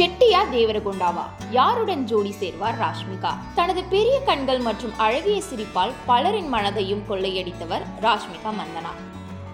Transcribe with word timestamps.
செட்டியா 0.00 0.38
தேவரகொண்டாவா? 0.52 1.24
யாருடன் 1.50 2.04
ஜோடி 2.04 2.30
சேர்வார் 2.40 2.76
ராஷ்மிகா? 2.80 3.32
தனது 3.54 3.84
பெரிய 3.84 4.20
கண்கள் 4.20 4.58
மற்றும் 4.58 4.94
அழகிய 4.96 5.42
சிரிப்பால் 5.48 5.92
பலரின் 6.06 6.54
மனதையும் 6.54 7.02
கொள்ளையடித்தவர் 7.08 7.84
ராஷ்மிகா 8.00 8.50
மந்தனா. 8.60 8.92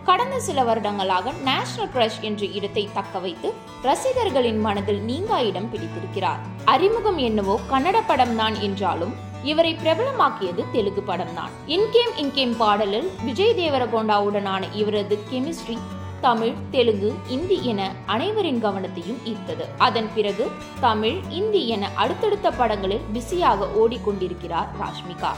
கடந்த 0.05 0.41
சில 0.41 0.65
வருடங்களாக 0.65 1.33
நேஷனல் 1.45 1.91
கிரஷ் 1.95 2.21
என்ற 2.21 2.47
இடத்தை 2.47 2.89
தக்க 2.93 3.19
வைத்து 3.19 3.53
ரசிகர்களின் 3.83 4.61
மனதில் 4.61 5.01
நீங்கா 5.01 5.41
இடம் 5.41 5.69
பிடித்திருக்கிறார். 5.71 6.41
அறிமுகம் 6.65 7.19
என்னவோ 7.19 7.61
கன்னட 7.73 8.01
படம் 8.07 8.37
தான் 8.37 8.55
என்றாலும் 8.55 9.15
இவரை 9.43 9.75
பிரபலமாக்கியது 9.75 10.65
தெலுங்கு 10.73 11.03
படம் 11.03 11.35
தான் 11.35 11.53
இன்கேம் 11.67 12.15
இன்கேம் 12.17 12.57
பாடலில் 12.57 13.11
விஜய் 13.25 13.57
தேவரகொண்டாவுடனான 13.63 14.65
இவரது 14.73 15.19
கெமிஸ்ட்ரி 15.33 15.79
தமிழ் 16.27 16.53
தெலுங்கு 16.71 17.15
இந்தி 17.29 17.65
என 17.65 17.93
அனைவரின் 18.07 18.65
கவனத்தையும் 18.65 19.21
ஈர்த்தது. 19.25 19.65
அதன் 19.79 20.09
பிறகு 20.15 20.51
தமிழ் 20.81 21.19
இந்தி 21.29 21.69
என 21.69 21.91
அடுத்தடுத்த 21.95 22.51
படங்களில் 22.51 23.05
பிஸியாக 23.13 23.69
ஓடிக்கொண்டிருக்கிறார் 23.81 24.69
ராஷ்மிகா. 24.83 25.31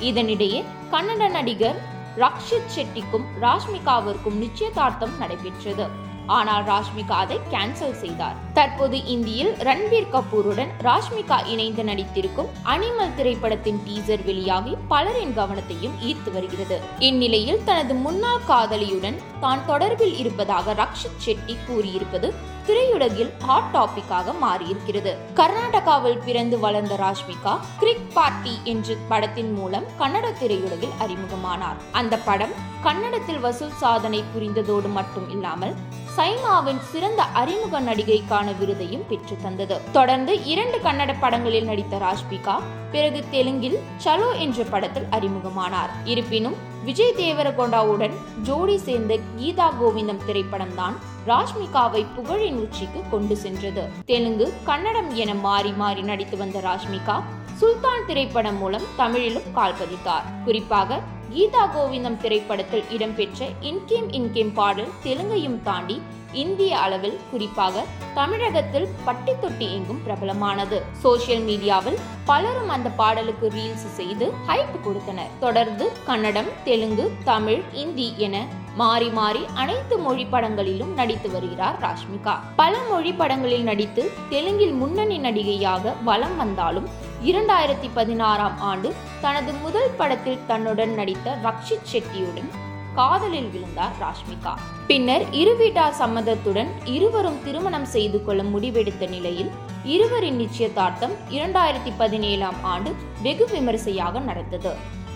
இதனிடையே 0.00 0.64
கன்னட 0.90 1.30
நடிகர் 1.30 1.80
ரக்ஷித் 2.16 2.72
ஷெட்டிக்கும் 2.76 3.26
ராஷ்மிகாவிற்கும் 3.40 4.38
நிச்சயதார்த்தம் 4.42 5.18
நடைபெற்றது. 5.18 5.86
ஆனால் 6.26 6.64
ராஷ்மிகா 6.64 7.16
அதை 7.24 7.40
கேன்சல் 7.50 7.98
செய்தார். 7.98 8.36
தற்போது 8.54 9.04
இந்தியில் 9.04 9.52
ரன்பீர் 9.58 10.12
கபூருடன் 10.12 10.68
ராஷ்மிகா 10.82 11.46
இணைந்து 11.46 11.84
நடித்திருக்கும் 11.84 12.46
அனிமல் 12.64 13.14
திரைப்படத்தின் 13.16 13.80
டீசர் 13.86 14.24
வெளியாகி 14.24 14.76
பலரின் 14.88 15.36
கவனத்தையும் 15.36 15.96
ஈர்த்து 16.02 16.32
வருகிறது. 16.32 16.80
இந்நிலையில் 16.98 17.64
தனது 17.64 17.94
முன்னாள் 17.94 18.44
காதலியுடன் 18.46 19.20
தான் 19.40 19.64
தொடர்பில் 19.68 20.18
இருப்பதாக 20.18 20.72
ரக்ஷித் 20.72 21.22
ஷெட்டி 21.26 21.56
கூறியிருப்பது 21.66 22.34
திரையுலகில் 22.66 23.30
ஹாட் 23.38 23.74
டாபிக்காக 23.74 24.32
மாறியிருக்கிறது. 24.42 25.16
கர்நாடகாவில் 25.34 26.22
பிறந்து 26.24 26.58
வளர்ந்த 26.58 26.94
ராஷ்மிகா 26.94 27.58
கிரிக் 27.78 28.08
பார்ட்டி 28.14 28.58
என்ற 28.64 28.94
படத்தின் 29.08 29.52
மூலம் 29.52 29.84
கன்னட 29.98 30.32
திரையுலகில் 30.40 30.96
அறிமுகமானார். 31.00 31.76
அந்த 31.92 32.16
படம் 32.16 32.50
கன்னடத்தில் 32.82 33.40
வசூல் 33.40 33.78
சாதனை 33.80 34.24
புரிந்ததோடு 34.34 34.92
மட்டும் 34.92 35.30
இல்லாமல் 35.30 35.74
சைமாவின் 36.16 36.80
சிறந்த 36.90 37.22
அறிமுக 37.22 37.80
நடிகைக்கான 37.80 38.52
விருதையும் 38.60 39.06
பெற்று 39.08 39.36
தந்தது. 39.42 39.76
தொடர்ந்து 39.92 40.44
இரண்டு 40.44 40.78
கன்னட 40.78 41.14
படங்களில் 41.20 41.64
நடித்த 41.64 41.98
ராஷ்மிகா 41.98 42.54
பிறகு 42.90 43.24
தெலுங்கில் 43.30 43.78
சலோ 44.04 44.28
என்ற 44.38 44.64
படத்தில் 44.64 45.08
அறிமுகமானார். 45.10 45.92
இருப்பினும் 46.04 46.56
விஜய் 46.84 47.14
தேவரகொண்டாவுடன் 47.16 48.14
ஜோடி 48.42 48.76
சேர்ந்த 48.78 49.18
கீதா 49.38 49.68
கோவிந்தம் 49.80 50.24
திரைப்படம்தான் 50.28 50.96
ராஷ்மிகாவை 51.26 52.06
புகழின் 52.16 52.60
உச்சிக்கு 52.64 53.02
கொண்டு 53.10 53.36
சென்றது. 53.36 53.84
தெலுங்கு 54.06 54.52
கன்னடம் 54.64 55.14
என 55.14 55.34
மாறி 55.34 55.72
மாறி 55.72 56.02
நடித்து 56.02 56.36
வந்த 56.36 56.60
ராஷ்மிகா 56.60 57.22
சுல்தான் 57.60 58.06
திரைப்படம் 58.06 58.58
மூலம் 58.62 58.88
தமிழிலும் 58.96 59.46
கால் 59.58 59.78
பதித்தார். 59.80 60.26
குறிப்பாக 60.46 60.98
கீதா 61.30 61.62
கோவிந்தம் 61.74 62.18
திரைப்படத்தில் 62.24 62.84
இடம்பெற்ற 62.94 63.46
இன்கேம் 63.68 64.08
இன்கேம் 64.18 64.52
பாடல் 64.58 64.90
தெலுங்கையும் 65.04 65.56
தாண்டி 65.68 65.96
இந்திய 66.42 66.72
அளவில் 66.84 67.16
குறிப்பாக 67.30 67.84
தமிழகத்தில் 68.18 68.88
பட்டி 69.06 69.32
தொட்டி 69.42 69.66
எங்கும் 69.76 70.02
பிரபலமானது. 70.06 70.78
சோசியல் 71.02 71.44
மீடியாவில் 71.48 71.98
பலரும் 72.30 72.70
அந்த 72.76 72.88
பாடலுக்கு 73.00 73.48
ரீல்ஸ் 73.56 73.88
செய்து 73.98 74.28
ஹைப் 74.48 74.76
கொடுத்தனர். 74.86 75.32
தொடர்ந்து 75.44 75.86
கன்னடம் 76.08 76.52
தெலுங்கு 76.68 77.06
தமிழ் 77.30 77.62
இந்தி 77.84 78.08
என 78.26 78.44
மாறி 78.80 79.10
மாறி 79.18 79.42
அனைத்து 79.62 79.96
மொழி 79.98 80.24
படங்களிலும் 80.32 80.92
நடித்து 81.00 81.30
வருகிறார் 81.34 81.76
ராஷ்மிகா. 81.86 82.36
பல 82.62 82.76
மொழி 82.90 83.12
படங்களில் 83.20 83.68
நடித்து 83.70 84.02
தெலுங்கில் 84.28 84.74
முன்னணி 84.82 85.18
நடிகையாக 85.26 85.94
வலம் 86.10 86.36
வந்தாலும் 86.36 86.88
இரண்டாயிரத்தி 87.28 87.88
பதினாறாம் 87.94 88.56
ஆண்டு 88.70 88.88
தனது 89.20 89.52
முதல் 89.62 89.94
படத்தில் 89.98 90.42
தன்னுடன் 90.46 90.92
நடித்த 90.94 91.36
ரக்ஷித் 91.44 91.88
ஷெட்டியுடன் 91.92 92.50
காதலில் 92.94 93.48
விழுந்தார் 93.54 93.94
ராஷ்மிகா. 94.02 94.52
பின்னர் 94.86 95.24
இரு 95.40 95.54
வீட்டார் 95.56 95.96
சம்மதத்துடன் 96.00 96.70
இருவரும் 96.96 97.38
திருமணம் 97.44 97.88
செய்து 97.94 98.18
கொள்ள 98.24 98.42
முடிவெடுத்த 98.42 99.08
நிலையில் 99.08 99.50
இருவரின் 99.94 100.38
நிச்சயதார்த்தம் 100.42 101.14
இரண்டாயிரத்தி 101.30 101.92
பதினேழாம் 101.98 102.60
ஆண்டு 102.74 102.92
வெகு 103.22 103.48
விமரிசையாக 103.52 104.20
நடந்தது. 104.20 104.74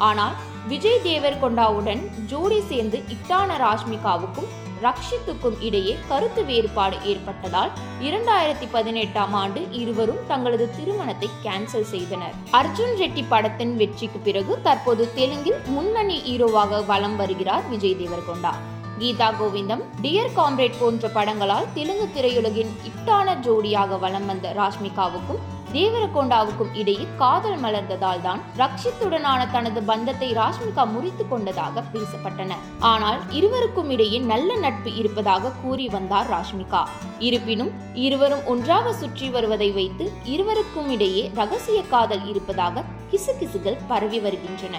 ஆனால் 0.09 0.35
விஜய் 0.69 1.05
தேவர்கொண்டாவுடன் 1.05 2.03
ஜோடி 2.27 2.61
சேர்ந்து 2.61 3.01
இட்டான 3.15 3.51
ராஷ்மிகாவுக்கும் 3.67 4.51
ரக்ஷித்துக்கும் 4.85 5.59
இடையே 5.67 5.95
கருத்து 6.09 6.43
வேறுபாடு 6.45 6.97
ஏற்பட்டதால் 7.13 7.71
இரண்டாயிரத்தி 8.07 8.67
பதினெட்டாம் 8.73 9.35
ஆண்டு 9.43 9.61
இருவரும் 9.81 10.25
தங்களது 10.29 10.67
திருமணத்தை 10.77 11.29
கேன்சல் 11.45 11.89
செய்தனர். 11.93 12.35
அர்ஜுன் 12.61 12.97
ரெட்டி 13.03 13.25
படத்தின் 13.29 13.77
வெற்றிக்கு 13.77 14.21
பிறகு 14.29 14.55
தற்போது 14.63 15.07
தெலுங்கில் 15.15 15.61
முன்னணி 15.77 16.19
ஹீரோவாக 16.29 16.83
வலம் 16.87 17.17
வருகிறார் 17.17 17.65
விஜய் 17.69 17.99
தேவர்கொண்டா. 18.03 18.53
கீதா 19.01 19.29
கோவிந்தம் 19.41 19.83
டியர் 20.03 20.35
காம்ரேட் 20.37 20.81
போன்ற 20.81 21.09
படங்களால் 21.09 21.69
தெலுங்கு 21.75 22.07
திரையுலகின் 22.17 22.73
இட்டான 22.89 23.37
ஜோடியாக 23.47 23.99
வலம் 23.99 24.27
வந்த 24.27 24.49
ராஷ்மிகாவுக்கும் 24.59 25.41
தேவரகொண்டாவுக்கும் 25.73 26.73
இடையே 26.75 27.07
காதல் 27.19 27.59
மலர்ந்ததால் 27.59 28.23
தான் 28.23 28.41
ரக்ஷித்துடனான 28.57 29.51
தனது 29.51 29.81
பந்தத்தை 29.83 30.33
ராஷ்மிகா 30.33 30.85
முறித்து 30.93 31.29
கொண்டதாக 31.29 31.85
பேசப்பட்டன. 31.93 32.57
ஆனால் 32.81 33.19
இருவருக்கும் 33.31 33.91
இடையே 33.91 34.19
நல்ல 34.19 34.57
நட்பு 34.57 34.95
இருப்பதாக 34.95 35.53
கூறி 35.63 35.89
வந்தார் 35.89 36.31
ராஷ்மிகா 36.31 36.83
இருப்பினும் 37.19 37.73
இருவரும் 37.95 38.45
ஒன்றாக 38.47 38.93
சுற்றி 38.93 39.29
வருவதை 39.31 39.71
வைத்து 39.73 40.13
இருவருக்கும் 40.25 40.91
இடையே 40.91 41.31
ரகசிய 41.35 41.83
காதல் 41.91 42.27
இருப்பதாக 42.27 42.85
கிசுகிசுகள் 43.13 43.79
பரவி 43.89 44.19
வருகின்றன. 44.19 44.77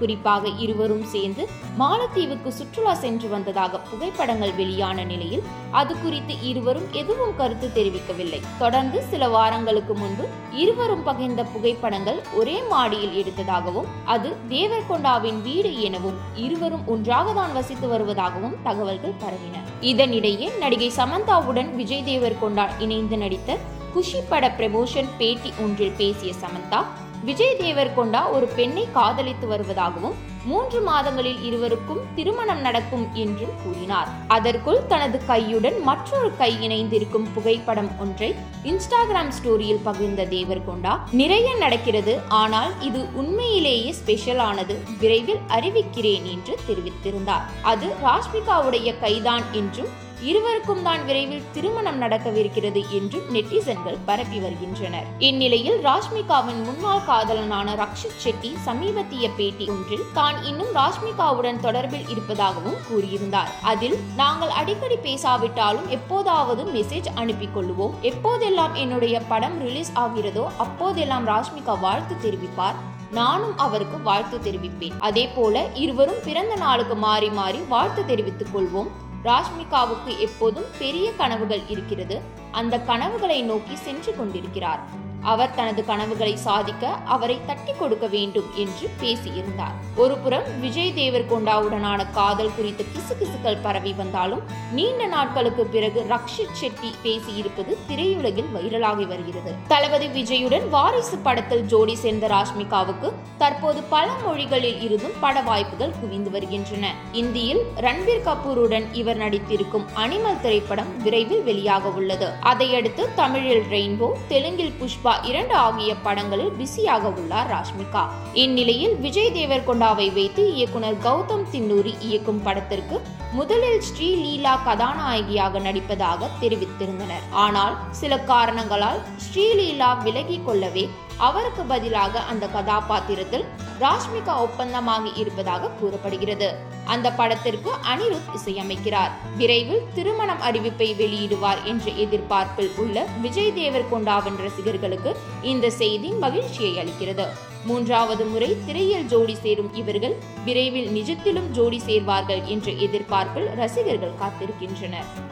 குறிப்பாக 0.00 0.52
இருவரும் 0.64 1.06
சேர்ந்து 1.14 1.42
மாலத்தீவுக்கு 1.80 2.50
சுற்றுலா 2.58 2.94
சென்று 3.04 3.28
வந்ததாக 3.34 3.80
புகைப்படங்கள் 3.90 4.54
வெளியான 4.60 5.04
நிலையில் 5.12 5.44
அது 5.80 5.92
குறித்து 6.02 6.34
இருவரும் 6.50 6.88
எதுவும் 7.00 7.34
கருத்து 7.40 7.68
தெரிவிக்கவில்லை. 7.76 8.40
தொடர்ந்து 8.58 8.98
சில 9.10 9.28
வாரங்களுக்கு 9.36 9.94
முன்பு 10.02 10.24
இருவரும் 10.62 11.04
பகிர்ந்த 11.08 11.42
புகைப்படங்கள் 11.52 12.20
ஒரே 12.40 12.56
மாடியில் 12.72 13.16
எடுத்ததாகவும் 13.22 13.90
அது 14.14 14.30
தேவர்கொண்டாவின் 14.54 15.40
வீடு 15.48 15.72
எனவும் 15.88 16.20
இருவரும் 16.46 16.86
ஒன்றாக 16.94 17.32
தான் 17.40 17.54
வசித்து 17.58 17.88
வருவதாகவும் 17.94 18.56
தகவல்கள் 18.68 19.20
பரவின. 19.24 19.56
இதனிடையே 19.90 20.48
நடிகை 20.62 20.88
சமந்தாவுடன் 20.96 21.70
விஜய் 21.80 22.08
தேவர்கொண்டா 22.08 22.66
இணைந்து 22.86 23.18
நடித்த 23.24 23.58
குஷி 23.94 24.18
பட 24.28 24.48
பிரமோஷன் 24.58 25.08
பேட்டி 25.20 25.50
ஒன்றில் 25.62 25.96
பேசிய 26.00 26.32
சமந்தா 26.42 26.80
விஜய் 27.24 27.56
தேவர்கொண்டா 27.58 28.20
ஒரு 28.30 28.46
பெண்ணை 28.56 28.88
காதலித்து 28.92 29.46
வருவதாகவும் 29.50 30.18
மூன்று 30.44 30.80
மாதங்களில் 30.80 31.40
இருவருக்கும் 31.42 32.00
திருமணம் 32.14 32.60
நடக்கும் 32.60 33.14
என்றும் 33.14 33.56
கூறினார். 33.64 34.08
அதற்குள் 34.28 34.80
தனது 34.86 35.20
கையுடன் 35.28 35.76
மற்றொரு 35.82 36.36
கை 36.36 36.52
இணைந்திருக்கும் 36.68 37.26
புகைப்படம் 37.34 37.90
ஒன்றை 37.98 38.34
இன்ஸ்டாகிராம் 38.64 39.32
ஸ்டோரியில் 39.38 39.84
பகிர்ந்த 39.84 40.24
தேவர்கொண்டா 40.36 40.94
நிறைய 41.10 41.54
நடக்கிறது 41.58 42.20
ஆனால் 42.28 42.72
இது 42.80 43.02
உண்மையிலேயே 43.14 43.94
ஸ்பெஷலானது 44.00 44.76
விரைவில் 45.00 45.42
அறிவிக்கிறேன் 45.48 46.22
என்று 46.34 46.56
தெரிவித்திருந்தார். 46.68 47.46
அது 47.62 47.88
ராஷ்மிகாவுடைய 48.04 48.98
கைதான் 49.00 49.42
என்றும் 49.52 49.92
இருவருக்கும் 50.22 50.82
தான் 50.82 51.04
விரைவில் 51.04 51.44
திருமணம் 51.52 52.02
நடக்கவிருக்கிறது 52.02 52.90
என்றும் 52.90 53.28
நெட்டிசன்கள் 53.32 53.96
பரப்பி 54.04 54.38
வருகின்றனர். 54.38 55.06
இந்நிலையில் 55.18 55.78
ராஷ்மிகாவின் 55.82 56.60
முன்னாள் 56.64 57.04
காதலனான 57.06 57.74
ரக்ஷித் 57.74 58.20
ஷெட்டி 58.24 58.50
சமீபத்திய 58.64 59.30
பேட்டி 59.36 59.68
ஒன்றில் 59.68 60.04
தான் 60.12 60.44
இன்னும் 60.44 60.72
ராஷ்மிகாவுடன் 60.74 61.60
தொடர்பில் 61.62 62.08
இருப்பதாகவும் 62.08 62.76
கூறியிருந்தார். 62.90 63.50
அதில் 63.62 63.98
நாங்கள் 64.16 64.48
அடிக்கடி 64.48 64.96
பேசாவிட்டாலும் 64.96 65.88
எப்போதாவது 65.88 66.64
மெசேஜ் 66.64 67.10
அனுப்பி 67.14 67.48
கொள்ளுவோம் 67.54 67.92
எப்போதெல்லாம் 68.02 68.72
என்னுடைய 68.72 69.20
படம் 69.20 69.58
ரிலீஸ் 69.58 69.92
ஆகிறதோ 69.94 70.46
அப்போதெல்லாம் 70.58 71.26
ராஷ்மிகா 71.26 71.80
வாழ்த்து 71.80 72.30
தெரிவிப்பார். 72.30 72.74
நானும் 73.10 73.58
அவருக்கு 73.58 74.02
வாழ்த்து 74.02 74.38
தெரிவிப்பேன். 74.38 74.98
அதே 74.98 75.28
போல 75.28 75.68
இருவரும் 75.74 76.24
பிறந்த 76.24 76.56
நாளுக்கு 76.56 76.94
மாறி 76.94 77.30
மாறி 77.30 77.58
வாழ்த்து 77.68 78.06
தெரிவித்துக் 78.06 78.56
கொள்வோம். 78.56 78.90
ராஷ்மிகாவுக்கு 79.24 80.18
எப்போதும் 80.18 80.64
பெரிய 80.78 81.12
கனவுகள் 81.12 81.62
இருக்கிறது. 81.68 82.20
அந்த 82.52 82.80
கனவுகளை 82.80 83.42
நோக்கி 83.42 83.76
சென்று 83.76 84.16
கொண்டிருக்கிறார். 84.16 85.08
அவர் 85.22 85.54
தனது 85.54 85.84
கனவுகளை 85.84 86.36
சாதிக்க 86.36 86.88
அவரை 87.04 87.40
தட்டி 87.46 87.72
கொடுக்க 87.72 88.06
வேண்டும் 88.06 88.48
என்று 88.56 88.90
பேசியிருந்தார். 89.02 89.74
ஒருபுறம் 89.96 90.60
விஜய் 90.60 90.92
தேவர்கொண்டாவுடனான 90.96 92.10
காதல் 92.10 92.54
குறித்த 92.56 92.84
கிசுகிசுக்கள் 92.94 93.62
பரவி 93.62 93.92
வந்தாலும் 93.92 94.42
நீண்ட 94.72 95.06
நாட்களுக்கு 95.06 95.64
பிறகு 95.66 96.06
ரக்ஷித் 96.08 96.52
செட்டி 96.52 96.90
பேசியிருப்பது 97.04 97.76
திரையுலகில் 97.88 98.50
வைரலாகி 98.54 99.06
வருகிறது. 99.06 99.54
தளபதி 99.68 100.06
விஜயுடன் 100.06 100.68
வாரிசு 100.68 101.18
படத்தில் 101.18 101.64
ஜோடி 101.64 101.94
சேர்ந்த 101.94 102.28
ராஷ்மிகாவுக்கு 102.28 103.12
தற்போது 103.38 103.82
பல 103.82 104.10
மொழிகளில் 104.24 104.80
இருந்தும் 104.80 105.18
பட 105.20 105.40
வாய்ப்புகள் 105.40 105.94
குவிந்து 106.00 106.30
வருகின்றன. 106.30 106.94
இந்தியில் 107.12 107.62
ரன்பீர் 107.76 108.26
கபூருடன் 108.28 108.86
இவர் 108.92 109.16
நடித்திருக்கும் 109.16 109.86
அனிமல் 109.94 110.40
திரைப்படம் 110.40 111.02
விரைவில் 111.02 111.44
வெளியாக 111.44 111.94
உள்ளது 111.94 112.30
அதையடுத்து 112.40 113.08
தமிழில் 113.14 113.64
ரெயின்போ 113.70 114.10
தெலுங்கில் 114.28 114.76
புஷ்பா 114.80 115.09
இரண்டு 115.22 115.54
ஆகிய 115.54 115.96
படங்களில் 115.96 116.50
பிஸியாக 116.50 117.08
உள்ளார் 117.08 117.50
ராஷ்மிகா. 117.50 118.02
இந்நிலையில் 118.32 118.96
விஜய் 118.96 119.32
தேவர்கொண்டாவை 119.32 120.12
வைத்து 120.12 120.54
இயக்குனர் 120.54 120.98
கௌதம் 121.04 121.46
தின்னூரி 121.52 121.94
இயக்கும் 122.00 122.42
படத்திற்கு 122.42 123.00
முதலில் 123.32 123.80
ஸ்ரீலீலா 123.80 124.62
கதாநாயகியாக 124.64 125.58
நடிப்பதாக 125.58 126.28
தெரிவித்திருந்தனர். 126.40 127.24
ஆனால் 127.30 127.76
சில 127.90 128.18
காரணங்களால் 128.18 129.00
ஸ்ரீலீலா 129.26 130.02
விலகிக் 130.02 130.46
கொள்ளவே 130.46 130.90
அவருக்கு 131.16 131.62
பதிலாக 131.62 132.20
அந்த 132.20 132.46
கதாபாத்திரத்தில் 132.46 133.46
ராஷ்மிகா 133.80 134.34
ஒப்பந்தமாகி 134.36 135.12
இருப்பதாக 135.16 135.68
கூறப்படுகிறது. 135.68 136.54
அந்த 136.84 137.12
படத்திற்கு 137.12 137.70
அனிருத் 137.70 138.30
இசையமைக்கிறார். 138.36 139.10
விரைவில் 139.36 139.86
திருமணம் 139.94 140.40
அறிவிப்பை 140.40 140.88
வெளியிடுவார் 141.02 141.62
என்ற 141.64 141.90
எதிர்பார்ப்பில் 141.90 142.72
உள்ள 142.76 143.06
விஜய் 143.20 143.54
தேவர் 143.54 143.88
கொண்டாவின் 143.88 144.36
ரசிகர்களுக்கு 144.36 145.16
இந்த 145.42 145.70
செய்தி 145.70 146.10
மகிழ்ச்சியை 146.10 146.84
அளிக்கிறது. 146.84 147.26
மூன்றாவது 147.64 148.24
முறை 148.24 148.56
திரையில் 148.66 149.06
ஜோடி 149.06 149.34
சேரும் 149.34 149.74
இவர்கள் 149.74 150.16
விரைவில் 150.44 150.88
நிஜத்திலும் 150.88 151.50
ஜோடி 151.50 151.82
சேர்வார்கள் 151.86 152.44
என்ற 152.44 152.72
எதிர்பார்ப்பில் 152.72 153.48
ரசிகர்கள் 153.54 154.18
காத்திருக்கின்றனர். 154.20 155.28